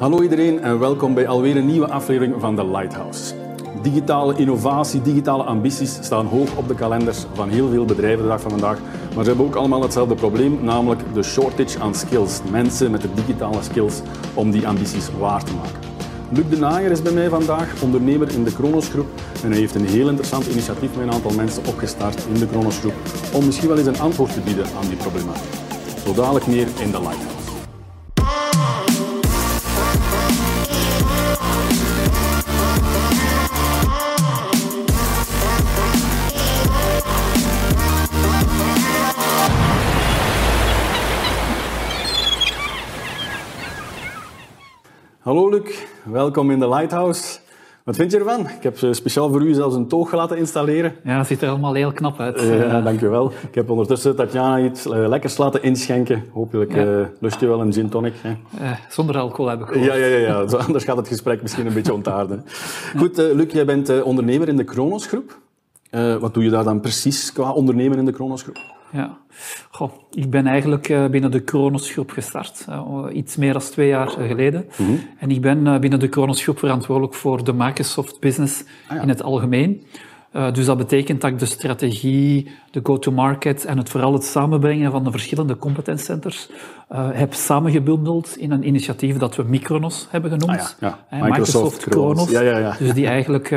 [0.00, 3.34] Hallo iedereen en welkom bij alweer een nieuwe aflevering van The Lighthouse.
[3.82, 8.40] Digitale innovatie, digitale ambities staan hoog op de kalenders van heel veel bedrijven de dag
[8.40, 8.78] van vandaag.
[9.14, 12.40] Maar ze hebben ook allemaal hetzelfde probleem, namelijk de shortage aan skills.
[12.50, 14.00] Mensen met de digitale skills
[14.34, 15.78] om die ambities waar te maken.
[16.30, 19.08] Luc de Naaier is bij mij vandaag, ondernemer in de Kronos Groep.
[19.42, 22.78] En hij heeft een heel interessant initiatief met een aantal mensen opgestart in de Kronos
[22.78, 22.94] Groep
[23.34, 25.54] om misschien wel eens een antwoord te bieden aan die problematiek.
[26.04, 27.39] Zo dadelijk meer in The Lighthouse.
[45.20, 47.38] Hallo Luc, welkom in de Lighthouse.
[47.84, 48.40] Wat vind je ervan?
[48.40, 50.94] Ik heb eh, speciaal voor u zelfs een toog laten installeren.
[51.04, 52.40] Ja, dat ziet er allemaal heel knap uit.
[52.40, 53.32] Ja, dankjewel.
[53.48, 56.24] Ik heb ondertussen Tatjana iets uh, lekkers laten inschenken.
[56.32, 56.84] Hopelijk ja.
[56.84, 58.14] uh, lust je wel een gin tonic.
[58.20, 58.34] Hè?
[58.88, 59.86] zonder alcohol heb ik gehoord.
[59.86, 60.48] Ja, ja, ja, ja.
[60.48, 62.44] Zo, anders gaat het gesprek misschien een beetje ontaarden.
[62.96, 65.38] Goed, Luc, jij bent ondernemer in de Kronos Groep.
[66.20, 68.58] wat doe je daar dan precies qua ondernemer in de Kronos Groep?
[68.92, 69.18] Ja,
[69.70, 73.88] Goh, ik ben eigenlijk uh, binnen de Kronos Groep gestart, uh, iets meer dan twee
[73.88, 74.66] jaar geleden.
[74.76, 75.00] Mm -hmm.
[75.18, 79.02] En ik ben binnen de Kronos Groep verantwoordelijk voor de Microsoft Business ah, ja.
[79.02, 79.82] in het algemeen.
[80.52, 85.04] Dus dat betekent dat ik de strategie, de go-to-market en het vooral het samenbrengen van
[85.04, 86.50] de verschillende competence centers
[86.94, 90.60] heb samengebundeld in een initiatief dat we Micronos hebben genoemd.
[90.60, 90.98] Ah, ja.
[91.10, 91.24] Ja.
[91.24, 92.30] Microsoft, Microsoft Kronos.
[92.30, 92.76] Ja, ja, ja.
[92.78, 93.48] Dus die eigenlijk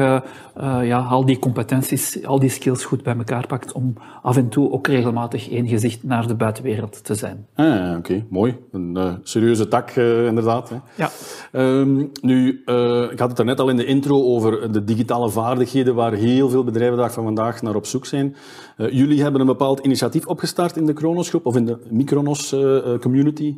[0.81, 4.71] ja, al die competenties, al die skills goed bij elkaar pakt om af en toe
[4.71, 7.47] ook regelmatig één gezicht naar de buitenwereld te zijn.
[7.55, 8.25] Ah, Oké, okay.
[8.29, 8.57] mooi.
[8.71, 10.69] Een uh, serieuze tak, uh, inderdaad.
[10.69, 10.75] Hè.
[10.95, 11.09] Ja.
[11.51, 15.29] Um, nu, uh, ik had het er net al in de intro over de digitale
[15.29, 18.35] vaardigheden waar heel veel bedrijven dag van vandaag naar op zoek zijn.
[18.77, 22.55] jullie hebben een bepaald initiatief opgestart in de Kronos groep of in de Micronos
[22.99, 23.57] community.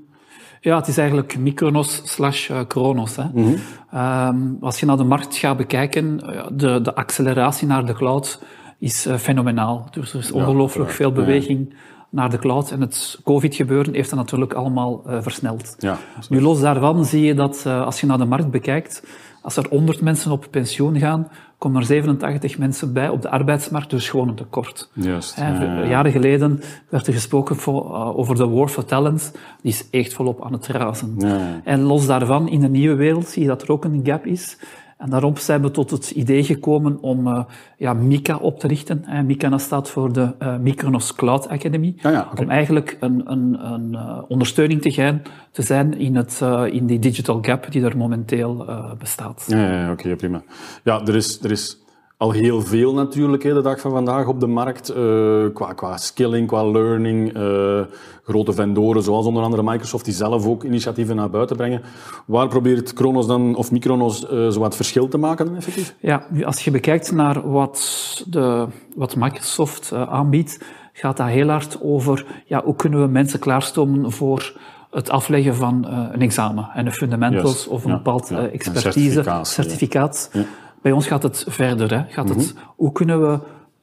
[0.61, 3.15] Ja, het is eigenlijk Micronos slash Kronos.
[3.15, 3.23] Hè.
[3.23, 3.99] Mm -hmm.
[4.01, 6.17] um, als je naar de markt gaat bekijken,
[6.53, 8.39] de, de acceleratie naar de cloud
[8.79, 9.87] is uh, fenomenaal.
[9.91, 11.75] Dus er is ongelooflijk ja, veel beweging ja.
[12.09, 12.71] naar de cloud.
[12.71, 15.75] En het COVID-gebeuren heeft dat natuurlijk allemaal uh, versneld.
[15.79, 15.97] Ja,
[16.29, 19.03] nu, los daarvan zie je dat uh, als je naar de markt bekijkt,
[19.41, 21.27] als er 100 mensen op pensioen gaan,
[21.57, 24.89] komen er 87 mensen bij op de arbeidsmarkt, dus gewoon een tekort.
[24.93, 25.35] Juist.
[25.35, 29.31] Hè, jaren geleden werd er gesproken voor, over de war for talent.
[29.61, 31.17] Die is echt volop aan het razen.
[31.63, 34.57] En los daarvan, in de nieuwe wereld zie je dat er ook een gap is.
[34.97, 37.43] En daarom zijn we tot het idee gekomen om uh,
[37.77, 39.05] ja, MICA op te richten.
[39.05, 41.95] En MICA staat voor de uh, Micronos Cloud Academy.
[42.01, 42.45] Ah, ja, okay.
[42.45, 46.41] Om eigenlijk een, een, een uh, ondersteuning te, gaan, te zijn in, het,
[46.71, 48.65] in die digital gap die er momenteel
[48.99, 49.45] bestaat.
[49.47, 50.43] Ja, ja oké, okay, prima.
[50.83, 51.84] Ja, er is, er is
[52.17, 54.95] al heel veel natuurlijk hè, de dag van vandaag op de markt.
[54.95, 57.37] Uh, qua, qua skilling, qua learning.
[57.37, 57.81] Uh,
[58.23, 61.81] grote vendoren zoals onder andere Microsoft die zelf ook initiatieven naar buiten brengen.
[62.25, 65.95] Waar probeert Kronos dan, of Micronos uh, zo wat verschil te maken dan effectief?
[65.99, 68.65] Ja, als je bekijkt naar wat, de,
[68.95, 70.59] wat Microsoft aanbiedt,
[70.93, 74.57] gaat dat heel hard over ja, hoe kunnen we mensen klaarstomen voor
[74.91, 77.67] het afleggen van een examen en de fundamentals yes.
[77.67, 79.47] of een ja, bepaald ja, expertise, certificaat.
[79.47, 80.29] certificaat.
[80.33, 80.45] Ja.
[80.85, 81.97] Bij ons gaat het verder.
[81.97, 82.03] Hè.
[82.13, 82.73] Gaat het, mm -hmm.
[82.75, 83.39] Hoe kunnen we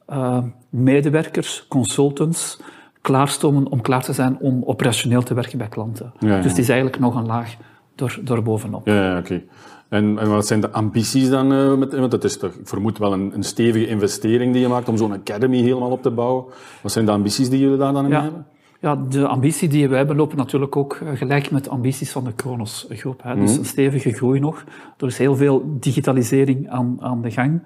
[0.09, 2.59] uh, medewerkers, consultants,
[3.01, 6.13] klaarstomen om klaar te zijn om operationeel te werken bij klanten?
[6.19, 6.41] Ja, ja.
[6.41, 7.55] Dus het is eigenlijk nog een laag
[7.95, 8.87] door, doorbovenop.
[8.87, 9.33] Ja, ja oké.
[9.33, 9.45] Okay.
[9.89, 11.53] En, en, wat zijn de ambities dan?
[11.53, 14.67] Uh, met, want het is toch, ik vermoed wel een, een stevige investering die je
[14.67, 16.45] maakt om zo'n academy helemaal op te bouwen.
[16.81, 18.45] Wat zijn de ambities die jullie daar dan in hebben?
[18.83, 22.33] Ja, de ambitie die wij hebben lopen natuurlijk ook gelijk met de ambities van de
[22.33, 23.23] Kronos groep.
[23.23, 23.35] Hè.
[23.35, 24.63] Dus een stevige groei nog.
[24.97, 27.61] Er is heel veel digitalisering aan, aan de gang.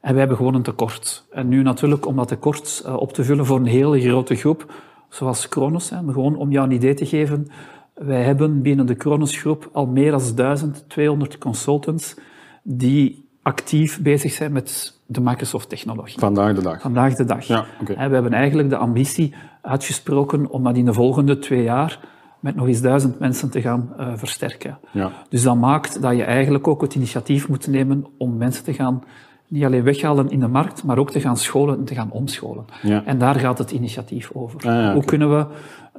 [0.00, 1.26] En wij hebben gewoon een tekort.
[1.30, 4.72] En nu natuurlijk om dat tekort uh, op te vullen voor een hele grote groep,
[5.08, 7.46] zoals Kronos, hè, maar gewoon om jou een idee te geven.
[7.94, 12.16] Wij hebben binnen de Kronos groep al meer dan 1200 consultants
[12.62, 16.18] die actief bezig zijn met de Microsoft-technologie.
[16.18, 16.80] Vandaag de dag.
[16.80, 17.44] Vandaag de dag.
[17.44, 18.08] Ja, okay.
[18.08, 22.00] We hebben eigenlijk de ambitie uitgesproken om dat in de volgende twee jaar
[22.40, 24.78] met nog eens duizend mensen te gaan uh, versterken.
[24.90, 25.10] Ja.
[25.28, 29.02] Dus dat maakt dat je eigenlijk ook het initiatief moet nemen om mensen te gaan
[29.50, 32.64] niet alleen weghalen in de markt, maar ook te gaan scholen en te gaan omscholen.
[32.82, 33.04] Ja.
[33.04, 34.58] En daar gaat het initiatief over.
[34.58, 34.94] Ah, ja, okay.
[34.94, 35.46] Hoe kunnen we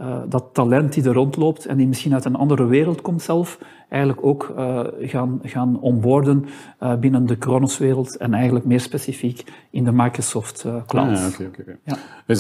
[0.02, 3.58] uh, dat talent die er rondloopt en die misschien uit een andere wereld komt zelf,
[3.92, 6.46] eigenlijk ook uh, gaan, gaan onboarden
[6.84, 11.08] uh, binnen de Kronos-wereld en eigenlijk meer specifiek in de Microsoft Cloud.
[11.08, 11.98] Ah, ja, okay, okay, ja.
[12.28, 12.40] Is,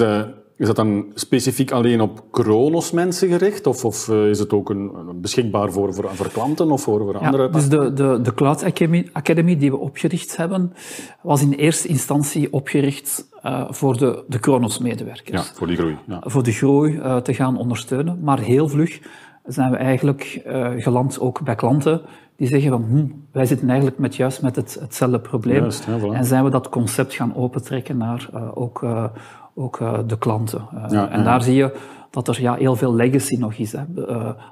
[0.57, 3.67] is dat dan specifiek alleen op Kronos mensen gericht?
[3.67, 7.49] Of, of is het ook een, beschikbaar voor, voor, voor, klanten of voor, voor andere?
[7.49, 10.73] dus de, de, de Cloud Academy, Academy die we opgericht hebben,
[11.21, 15.47] was in eerste instantie opgericht uh, voor de, de Kronos-medewerkers.
[15.47, 15.97] Ja, voor die groei.
[16.07, 16.21] Ja.
[16.23, 18.19] Voor de groei uh, te gaan ondersteunen.
[18.23, 18.99] Maar heel vlug
[19.45, 22.01] zijn we eigenlijk uh, geland ook bij klanten
[22.35, 25.61] die zeggen van hm, wij zitten eigenlijk met, juist met het, hetzelfde probleem.
[25.61, 26.15] Juist, ja, voilà.
[26.15, 29.05] En zijn we dat concept gaan opentrekken naar uh, ook, uh,
[29.53, 30.67] ook de klanten.
[30.89, 31.23] Ja, en ja.
[31.23, 31.77] daar zie je
[32.09, 33.75] dat er ja, heel veel legacy nog is.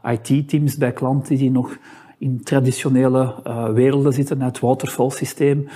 [0.03, 1.77] IT-teams bij klanten die nog
[2.19, 3.35] in traditionele
[3.73, 5.67] werelden zitten, het waterfall-systeem,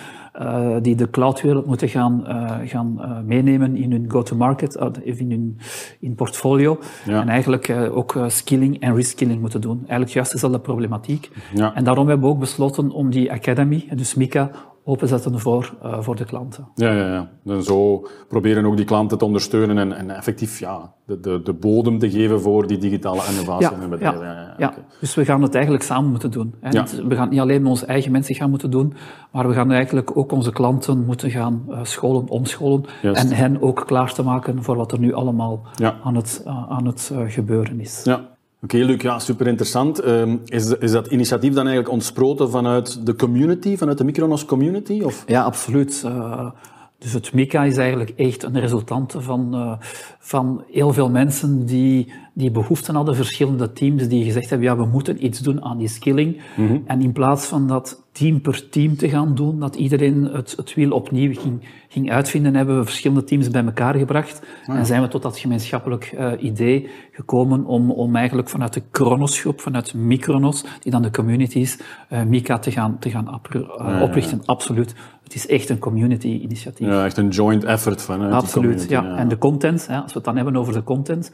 [0.42, 5.58] uh, die de cloudwereld moeten gaan, uh, gaan uh, meenemen in hun go-to-market, in hun
[6.00, 6.80] in portfolio.
[7.06, 7.22] Ja.
[7.22, 9.78] En eigenlijk ook skilling en reskilling moeten doen.
[9.78, 11.30] Eigenlijk juist dezelfde problematiek.
[11.54, 11.76] Ja.
[11.76, 14.52] En daarom hebben we ook besloten om die academy, dus MICA,
[14.84, 16.68] openzetten voor, voor de klanten.
[16.76, 17.30] Ja, ja, ja.
[17.46, 21.54] En zo proberen ook die klanten te ondersteunen en, en effectief ja, de, de, de
[21.54, 24.00] bodem te geven voor die digitale innovatie ja, in.
[24.00, 26.56] Ja, Ja, ja, dus we gaan het eigenlijk samen moeten doen.
[26.62, 26.70] Hè.
[26.70, 26.86] Ja.
[27.08, 28.94] We gaan niet alleen met onze eigen mensen gaan moeten doen,
[29.32, 33.24] maar we gaan eigenlijk ook onze klanten moeten gaan uh, scholen, omscholen Juist.
[33.24, 35.62] en hen ook klaar te maken voor wat er nu allemaal
[36.04, 38.02] aan het, uh, aan het gebeuren is.
[38.04, 38.33] Ja.
[38.64, 40.06] Oké, Luc, ja, super interessant.
[40.06, 45.02] Um, is, is dat initiatief dan eigenlijk ontsproten vanuit de community, vanuit de Micronos community?
[45.02, 45.24] Of?
[45.28, 46.04] Ja, absoluut.
[46.06, 46.50] Uh,
[46.98, 49.74] dus het MICA is eigenlijk echt een resultante van, uh,
[50.20, 54.86] van heel veel mensen die, die behoefte hadden, verschillende teams die gezegd hebben, ja, we
[54.86, 56.42] moeten iets doen aan die skilling.
[56.56, 56.84] Mm -hmm.
[56.86, 60.74] En in plaats van dat team per team te gaan doen, dat iedereen het, het
[60.74, 64.42] wiel opnieuw ging, ging uitvinden, hebben we verschillende teams bij elkaar gebracht.
[64.66, 68.82] Ah, En zijn we tot dat gemeenschappelijk uh, idee gekomen om, om eigenlijk vanuit de
[68.92, 73.62] Kronos groep, vanuit Micronos, die dan de communities, uh, Mika te gaan, te gaan uh,
[73.78, 74.42] ja, oprichten.
[74.46, 74.96] Absoluut.
[75.24, 76.88] Het is echt een community-initiatief.
[76.88, 79.16] Ja, echt een joint effort die Absoluut, ja.
[79.18, 81.32] En de content, hè, als we het dan hebben over de content,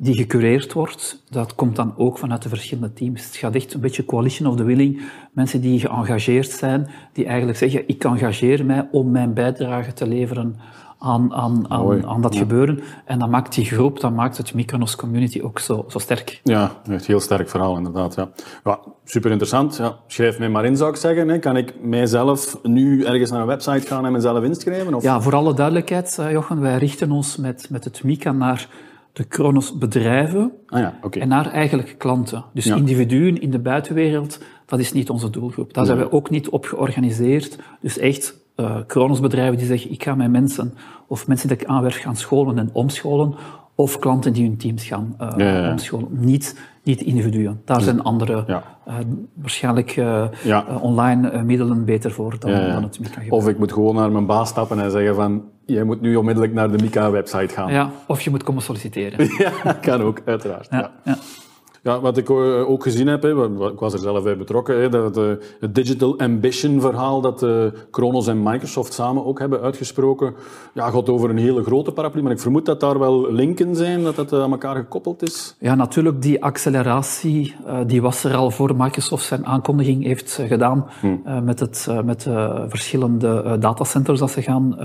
[0.00, 3.24] die gecureerd wordt, dat komt dan ook vanuit de verschillende teams.
[3.24, 5.02] Het gaat echt een beetje coalition of the willing.
[5.32, 10.56] Mensen die geëngageerd zijn, die eigenlijk zeggen, ik engageer mij om mijn bijdrage te leveren
[10.98, 12.40] aan, aan, aan, aan dat ja.
[12.40, 12.80] gebeuren.
[13.04, 16.40] En dat maakt die groep, dat maakt het Micronos community ook zo, zo sterk.
[16.44, 18.14] Ja, echt heel sterk verhaal inderdaad.
[18.14, 18.28] Ja.
[18.64, 19.76] Ja, super interessant.
[19.76, 21.28] Ja, schrijf mij maar in, zou ik zeggen.
[21.28, 21.38] Hè.
[21.38, 24.94] Kan ik mijzelf nu ergens naar een website gaan en mezelf inschrijven?
[24.94, 25.02] Of?
[25.02, 28.68] Ja, voor alle duidelijkheid, eh, Jochen, wij richten ons met, met het MICA naar
[29.18, 31.18] de Kronos bedrijven Ah ja, oké.
[31.18, 32.44] en naar eigenlijk klanten.
[32.52, 32.76] Dus Ja.
[32.76, 35.74] individuen in de buitenwereld, dat is niet onze doelgroep.
[35.74, 36.06] Daar zijn Nee.
[36.06, 37.58] we ook niet op georganiseerd.
[37.80, 40.74] Dus echt eh Kronos bedrijven die zeggen, ik ga mijn mensen
[41.06, 43.34] of mensen die ik aanwerf gaan scholen en omscholen,
[43.80, 45.70] of klanten die hun teams gaan eh, Ja, ja, ja.
[45.70, 46.08] omscholen.
[46.10, 47.60] Niet, niet individuen.
[47.64, 48.62] Daar zijn andere, Ja.
[48.86, 48.94] eh,
[49.34, 50.24] waarschijnlijk eh,
[50.80, 54.48] online middelen beter voor dan, dan het MICA Of ik moet gewoon naar mijn baas
[54.48, 57.72] stappen en zeggen van, jij moet nu onmiddellijk naar de Mika-website gaan.
[57.72, 59.28] Ja, of je moet komen solliciteren.
[59.64, 60.68] Ja, kan ook, uiteraard.
[60.70, 60.90] Ja.
[61.88, 65.24] Ja, wat ik eh, ook gezien heb, ik was er zelf bij betrokken, dat, eh,
[65.60, 70.34] het Digital Ambition verhaal dat eh Kronos en Microsoft samen ook hebben uitgesproken,
[70.74, 74.02] ja, gaat over een hele grote paraplu, maar ik vermoed dat daar wel linken zijn,
[74.02, 75.56] dat dat aan elkaar gekoppeld is.
[75.58, 77.54] Ja, natuurlijk, die acceleratie
[77.86, 80.86] die was er al voor Microsoft zijn aankondiging heeft gedaan
[81.24, 84.76] eh, met, het, met de verschillende datacenters dat ze gaan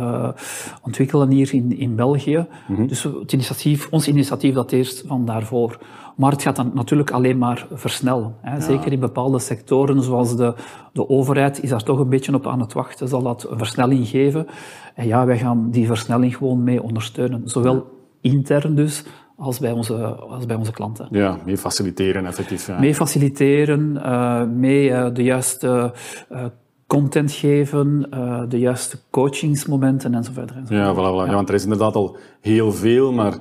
[0.82, 2.46] ontwikkelen hier in, in België.
[2.88, 5.78] Dus het initiatief, ons initiatief dateert van daarvoor.
[6.16, 8.36] Maar het gaat dan natuurlijk alleen maar versnellen.
[8.42, 8.62] Hè.
[8.62, 10.54] Zeker in bepaalde sectoren, zoals de,
[10.94, 13.08] de overheid, is daar toch een beetje op aan het wachten.
[13.08, 14.48] Zal dat een versnelling geven?
[14.96, 17.42] En ja, wij gaan die versnelling gewoon mee ondersteunen.
[17.46, 17.86] Zowel
[18.22, 19.04] intern dus,
[19.38, 21.08] als bij onze, als bij onze klanten.
[21.12, 22.68] Ja, mee faciliteren effectief.
[22.68, 22.80] Ja.
[22.80, 25.94] Mee faciliteren, eh, mee eh, de juiste
[26.30, 26.46] eh,
[26.88, 28.08] content geven,
[28.50, 30.56] de juiste coachingsmomenten en zo verder.
[30.56, 31.30] En zo Ja, voilà.
[31.30, 33.34] ja, want er is inderdaad al heel veel, maar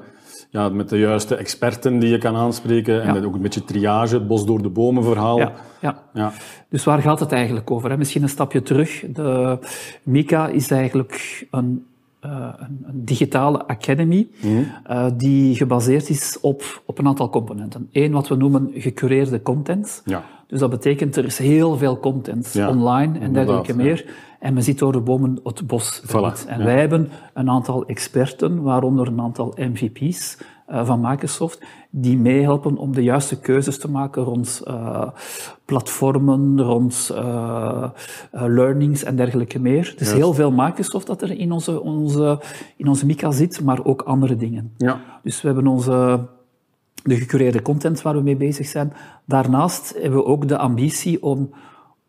[0.53, 3.23] ja, met de juiste experten die je kan aanspreken en Ja.
[3.25, 5.39] ook een beetje triage, het bos door de bomen verhaal.
[5.39, 6.03] Ja, ja.
[6.15, 6.33] Ja.
[6.69, 7.91] Dus waar gaat het eigenlijk over?
[7.91, 7.97] Hè?
[7.97, 9.05] Misschien een stapje terug.
[9.13, 9.59] De
[10.03, 11.85] Mika is eigenlijk een,
[12.21, 14.29] eh, een, een digitale academy
[14.85, 17.89] eh, die gebaseerd is op, op een aantal componenten.
[17.93, 20.03] Eén, wat we noemen gecureerde content.
[20.05, 20.25] Ja.
[20.47, 24.05] Dus dat betekent er is heel veel content online en dergelijke meer.
[24.43, 26.47] En men ziet door de bomen het bos Voilà.
[26.47, 26.65] En ja.
[26.65, 32.93] wij hebben een aantal experten, waaronder een aantal MVP's eh, van Microsoft, die meehelpen om
[32.93, 35.09] de juiste keuzes te maken rond eh,
[35.65, 37.91] platformen, rond eh,
[38.31, 39.85] learnings en dergelijke meer.
[39.91, 40.23] Het is Juist.
[40.23, 42.41] heel veel Microsoft dat er in onze, onze,
[42.77, 44.73] in onze Mika zit, maar ook andere dingen.
[44.77, 45.01] Ja.
[45.23, 46.27] Dus we hebben onze,
[47.03, 48.93] de gecureerde content waar we mee bezig zijn.
[49.25, 51.51] Daarnaast hebben we ook de ambitie om,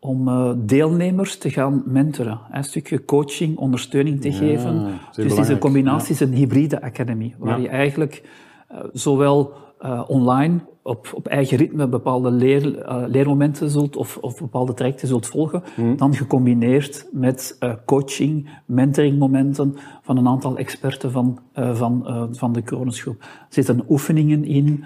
[0.04, 2.40] om eh, deelnemers te gaan mentoren.
[2.50, 4.86] Een stukje coaching, ondersteuning te geven.
[5.14, 7.62] Dus het is een combinatie, het is een hybride academy, waar Ja.
[7.62, 8.22] je eigenlijk
[8.68, 14.38] eh, zowel eh, online op, op eigen ritme bepaalde leer, uh, leermomenten zult of, of
[14.38, 15.62] bepaalde trajecten zult volgen,
[15.96, 22.62] dan gecombineerd met uh, coaching, mentoringmomenten van een aantal experten van, uh, van, van de
[22.62, 23.20] Kronosgroep.
[23.20, 24.84] Er zitten oefeningen in.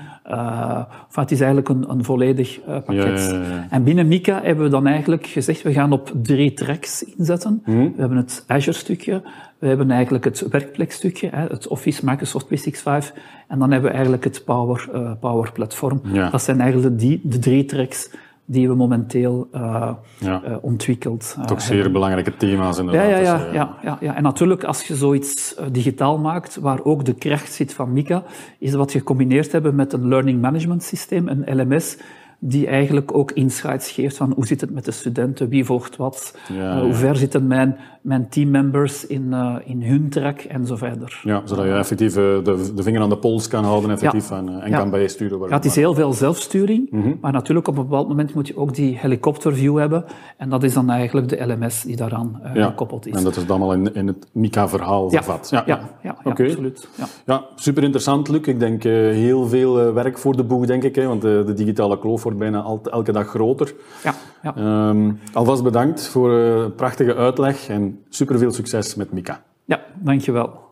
[1.11, 3.21] het is eigenlijk een, een volledig pakket.
[3.31, 3.67] Ja, ja, ja.
[3.71, 7.63] En binnen Mika hebben we dan eigenlijk gezegd, we gaan op drie tracks inzetten.
[7.65, 9.23] We hebben het Azure-stukje,
[9.59, 14.45] we hebben eigenlijk het werkplekstukje, het Office Microsoft 365, en dan hebben we eigenlijk het
[14.45, 14.89] Power,
[15.21, 15.88] Power Platform.
[16.03, 16.31] Ja.
[16.31, 18.11] Dat zijn eigenlijk de, de drie tracks
[18.51, 20.43] die we momenteel uh, ja.
[20.49, 21.93] uh, ontwikkeld uh, Toch zeer hebben.
[21.93, 23.11] belangrijke thema's inderdaad.
[23.11, 26.85] Ja, ja, ja, dus, ja, ja, ja, En natuurlijk, als je zoiets digitaal maakt, waar
[26.85, 28.23] ook de kracht zit van Mika,
[28.59, 31.97] is wat je gecombineerd hebben met een learning management systeem, een LMS,
[32.39, 36.39] die eigenlijk ook insights geeft van hoe zit het met de studenten, wie volgt wat,
[36.83, 37.77] hoe ver zitten mijn,
[38.09, 41.21] mijn teammembers in, uh, in hun track en zo verder.
[41.25, 44.37] Ja, zodat je effectief uh, de, de vinger aan de pols kan houden effectief ja.
[44.37, 44.79] en, en ja.
[44.79, 45.49] kan bijsturen.
[45.49, 47.19] Ja, het is heel veel zelfsturing, mm -hmm.
[47.21, 50.05] maar natuurlijk op een bepaald moment moet je ook die helikopterview hebben
[50.37, 53.15] en dat is dan eigenlijk de LMS die daaraan gekoppeld is.
[53.15, 55.49] En dat is dan al in, in het Mika-verhaal vervat.
[55.51, 56.47] Ja, ja, ja, okay.
[56.47, 56.89] absoluut.
[57.25, 57.45] Ja.
[57.55, 58.47] super interessant, Luc.
[58.47, 62.23] Ik denk heel veel werk voor de boeg, denk ik, hè, want de digitale kloof
[62.23, 63.75] wordt bijna al, elke dag groter.
[64.05, 64.89] Ja, ja.
[64.89, 69.45] Um, alvast bedankt voor een prachtige uitleg en super veel succes met Mika.
[69.65, 70.68] Ja, dankjewel.